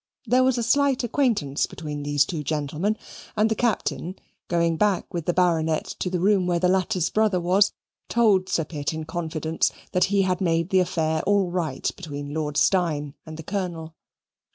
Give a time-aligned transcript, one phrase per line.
[0.25, 2.97] There was a slight acquaintance between these two gentlemen,
[3.37, 4.15] and the Captain,
[4.47, 7.71] going back with the Baronet to the room where the latter's brother was,
[8.09, 12.57] told Sir Pitt, in confidence, that he had made the affair all right between Lord
[12.57, 13.93] Steyne and the Colonel.